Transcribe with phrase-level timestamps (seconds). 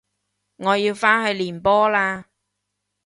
[0.55, 2.23] 我要返去練波喇